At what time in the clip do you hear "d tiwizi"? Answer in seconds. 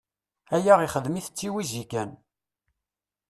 1.31-1.83